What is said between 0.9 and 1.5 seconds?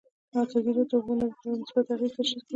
اوبو منابع په